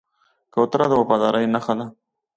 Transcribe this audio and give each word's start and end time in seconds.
کوتره 0.53 0.85
د 0.89 0.93
وفادارۍ 1.01 1.45
نښه 1.53 1.73
ده. 1.79 1.85